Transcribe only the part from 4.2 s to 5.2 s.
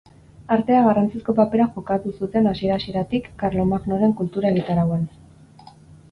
kultura egitarauan.